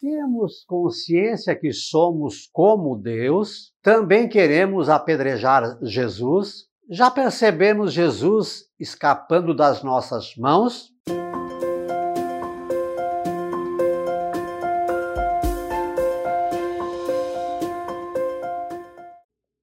temos 0.00 0.64
consciência 0.66 1.54
que 1.54 1.72
somos 1.72 2.48
como 2.50 2.96
Deus, 2.96 3.74
também 3.82 4.28
queremos 4.28 4.88
apedrejar 4.88 5.78
Jesus, 5.82 6.66
já 6.88 7.10
percebemos 7.10 7.92
Jesus 7.92 8.64
escapando 8.78 9.54
das 9.54 9.82
nossas 9.82 10.34
mãos? 10.36 10.90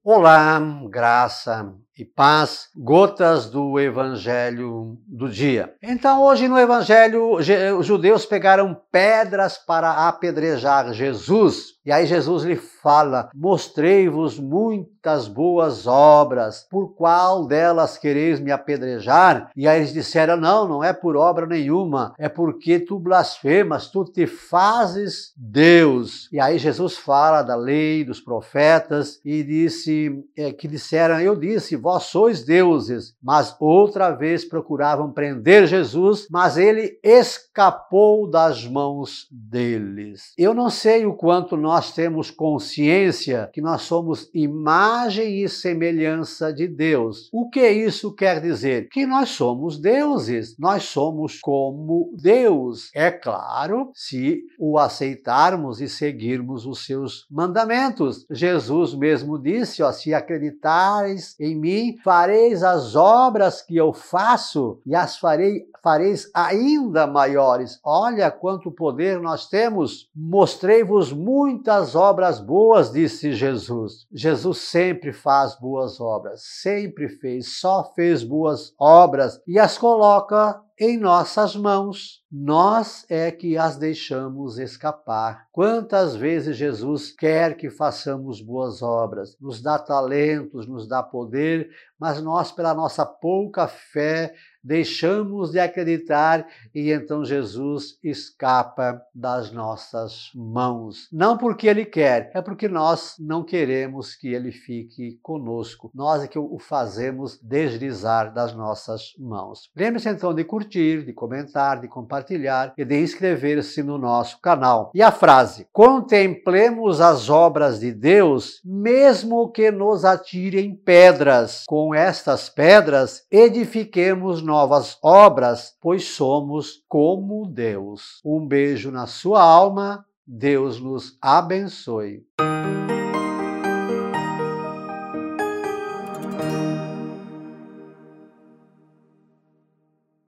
Olá, 0.03 0.59
graça 0.89 1.75
e 1.97 2.05
paz, 2.05 2.69
gotas 2.75 3.49
do 3.49 3.79
Evangelho 3.79 4.97
do 5.07 5.27
dia. 5.27 5.73
Então, 5.81 6.21
hoje 6.23 6.47
no 6.47 6.59
Evangelho, 6.59 7.33
os 7.33 7.85
judeus 7.85 8.25
pegaram 8.25 8.79
pedras 8.91 9.57
para 9.57 10.07
apedrejar 10.07 10.93
Jesus. 10.93 11.77
E 11.87 11.91
aí 11.91 12.05
Jesus 12.05 12.43
lhe 12.43 12.57
fala: 12.57 13.29
Mostrei-vos 13.33 14.37
muitas 14.37 15.25
boas 15.25 15.87
obras, 15.87 16.67
por 16.69 16.93
qual 16.93 17.47
delas 17.47 17.97
quereis 17.97 18.41
me 18.41 18.51
apedrejar? 18.51 19.49
E 19.55 19.65
aí 19.65 19.79
eles 19.79 19.93
disseram: 19.93 20.35
Não, 20.35 20.67
não 20.67 20.83
é 20.83 20.91
por 20.91 21.15
obra 21.15 21.45
nenhuma, 21.45 22.13
é 22.19 22.27
porque 22.27 22.77
tu 22.77 22.99
blasfemas, 22.99 23.87
tu 23.87 24.03
te 24.03 24.27
fazes 24.27 25.31
Deus. 25.37 26.27
E 26.29 26.41
aí 26.41 26.57
Jesus 26.57 26.97
fala 26.97 27.41
da 27.41 27.55
lei, 27.55 28.03
dos 28.03 28.19
profetas, 28.19 29.21
e 29.23 29.41
disse 29.41 30.25
é, 30.37 30.51
que 30.51 30.67
disseram: 30.67 31.21
Eu 31.21 31.37
disse, 31.37 31.77
vós 31.87 32.03
sois 32.03 32.43
deuses. 32.43 33.15
Mas 33.23 33.55
outra 33.61 34.11
vez 34.11 34.43
procuravam 34.43 35.13
prender 35.13 35.65
Jesus, 35.67 36.27
mas 36.29 36.57
ele 36.57 36.99
escapou 37.01 38.29
das 38.29 38.67
mãos 38.67 39.25
deles. 39.31 40.33
Eu 40.37 40.53
não 40.53 40.69
sei 40.69 41.05
o 41.05 41.13
quanto 41.13 41.55
nós 41.55 41.93
temos 41.93 42.29
consciência 42.29 43.49
que 43.53 43.61
nós 43.61 43.83
somos 43.83 44.29
imagem 44.33 45.41
e 45.41 45.47
semelhança 45.47 46.51
de 46.51 46.67
Deus. 46.67 47.29
O 47.31 47.49
que 47.49 47.65
isso 47.69 48.13
quer 48.13 48.41
dizer? 48.41 48.89
Que 48.89 49.05
nós 49.05 49.29
somos 49.29 49.79
deuses, 49.79 50.57
nós 50.59 50.83
somos 50.83 51.39
como 51.39 52.13
Deus. 52.21 52.89
É 52.93 53.09
claro, 53.09 53.91
se 53.93 54.41
o 54.59 54.77
aceitarmos 54.77 55.79
e 55.79 55.87
seguirmos 55.87 56.65
os 56.65 56.85
seus 56.85 57.25
mandamentos. 57.31 58.25
Jesus 58.29 58.93
mesmo 58.93 59.41
disse: 59.41 59.81
ó, 59.81 59.89
se 59.93 60.13
acreditares 60.13 61.33
em 61.39 61.55
mim, 61.55 61.76
mim, 61.77 61.97
fareis 62.03 62.63
as 62.63 62.95
obras 62.95 63.61
que 63.61 63.75
eu 63.75 63.93
faço 63.93 64.81
e 64.85 64.95
as 64.95 65.17
farei, 65.17 65.65
fareis 65.83 66.29
ainda 66.33 67.05
maiores. 67.07 67.79
Olha 67.83 68.31
quanto 68.31 68.71
poder 68.71 69.19
nós 69.19 69.47
temos. 69.47 70.09
Mostrei-vos 70.15 71.13
muitas 71.13 71.95
obras 71.95 72.39
boas, 72.39 72.91
disse 72.91 73.33
Jesus. 73.33 74.07
Jesus 74.11 74.57
sempre 74.59 75.13
faz 75.13 75.57
boas 75.59 75.99
obras, 75.99 76.41
sempre 76.43 77.07
fez, 77.09 77.59
só 77.59 77.91
fez 77.95 78.23
boas 78.23 78.73
obras 78.79 79.39
e 79.47 79.59
as 79.59 79.77
coloca 79.77 80.61
em 80.79 80.97
nossas 80.97 81.55
mãos. 81.55 82.23
Nós 82.31 83.05
é 83.09 83.31
que 83.31 83.57
as 83.57 83.77
deixamos 83.77 84.59
escapar. 84.59 85.47
Quantas 85.51 86.15
vezes 86.15 86.55
Jesus 86.55 87.11
quer 87.11 87.57
que 87.57 87.69
façamos 87.69 88.41
boas 88.41 88.81
obras, 88.81 89.35
nos 89.39 89.61
dá 89.61 89.79
talentos, 89.79 90.67
nos 90.67 90.87
dá 90.87 91.01
poder, 91.01 91.69
mas 91.99 92.21
nós, 92.21 92.51
pela 92.51 92.75
nossa 92.75 93.05
pouca 93.05 93.67
fé, 93.67 94.35
deixamos 94.67 95.51
de 95.51 95.59
acreditar 95.59 96.45
e 96.75 96.91
então 96.91 97.23
Jesus 97.23 97.97
escapa 98.03 99.01
das 99.15 99.51
nossas 99.51 100.29
mãos. 100.35 101.07
Não 101.11 101.37
porque 101.37 101.67
ele 101.67 101.85
quer, 101.85 102.29
é 102.33 102.41
porque 102.41 102.67
nós 102.67 103.15
não 103.17 103.43
queremos 103.43 104.13
que 104.13 104.27
ele 104.27 104.51
fique 104.51 105.17
conosco. 105.23 105.89
Nós 105.95 106.23
é 106.23 106.27
que 106.27 106.37
o 106.37 106.59
fazemos 106.59 107.39
deslizar 107.41 108.33
das 108.33 108.53
nossas 108.53 109.13
mãos. 109.17 109.69
Lembre-se 109.75 110.09
então 110.09 110.33
de 110.33 110.43
curtir, 110.43 111.05
de 111.05 111.13
comentar, 111.13 111.79
de 111.79 111.87
compartilhar 111.87 112.73
e 112.77 112.83
de 112.83 112.99
inscrever-se 112.99 113.81
no 113.81 113.97
nosso 113.97 114.41
canal. 114.41 114.91
E 114.93 115.01
a 115.01 115.11
frase: 115.11 115.67
Contemplemos 115.71 116.99
as 116.99 117.29
obras 117.29 117.79
de 117.79 117.93
Deus, 117.93 118.61
mesmo 118.65 119.49
que 119.49 119.71
nos 119.71 120.03
atirem 120.03 120.75
pedras. 120.75 121.63
Com 121.65 121.95
estas 121.95 122.49
pedras, 122.49 123.23
edifiquemos 123.31 124.41
nós 124.41 124.56
novas 124.57 124.97
obras, 125.03 125.77
pois 125.79 126.05
somos 126.05 126.83
como 126.89 127.45
Deus. 127.45 128.19
Um 128.25 128.47
beijo 128.47 128.89
na 128.89 129.05
sua 129.05 129.39
alma, 129.39 130.03
Deus 130.25 130.79
nos 130.79 131.15
abençoe. 131.21 132.25